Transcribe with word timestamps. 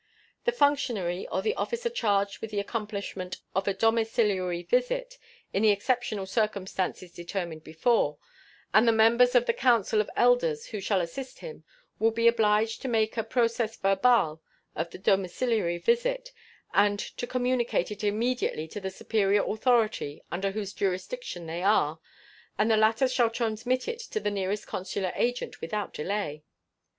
The 0.45 0.51
functionary 0.51 1.27
or 1.27 1.43
the 1.43 1.53
officer 1.53 1.87
charged 1.87 2.39
with 2.41 2.49
the 2.49 2.59
accomplishment 2.59 3.37
of 3.53 3.67
a 3.67 3.73
domiciliary 3.75 4.63
visit 4.63 5.19
in 5.53 5.61
the 5.61 5.69
exceptional 5.69 6.25
circumstances 6.25 7.11
determined 7.13 7.63
before, 7.63 8.17
and 8.73 8.87
the 8.87 8.91
members 8.93 9.35
of 9.35 9.45
the 9.45 9.53
council 9.53 10.01
of 10.01 10.09
elders 10.15 10.65
who 10.69 10.79
shall 10.79 11.01
assist 11.01 11.41
him, 11.41 11.65
will 11.99 12.09
be 12.09 12.27
obliged 12.27 12.81
to 12.81 12.87
make 12.87 13.15
out 13.15 13.25
a 13.25 13.29
procès 13.29 13.79
verbal 13.79 14.41
of 14.75 14.89
the 14.89 14.97
domiciliary 14.97 15.77
visit 15.77 16.31
and 16.73 16.97
to 16.99 17.27
communicate 17.27 17.91
it 17.91 18.03
immediately 18.03 18.67
to 18.69 18.79
the 18.81 18.89
superior 18.89 19.43
authority 19.45 20.23
under 20.31 20.49
whose 20.49 20.73
jurisdiction 20.73 21.45
they 21.45 21.61
are, 21.61 21.99
and 22.57 22.71
the 22.71 22.75
latter 22.75 23.07
shall 23.07 23.29
transmit 23.29 23.87
it 23.87 23.99
to 23.99 24.19
the 24.19 24.31
nearest 24.31 24.65
consular 24.65 25.11
agent 25.15 25.61
without 25.61 25.93
delay. 25.93 26.41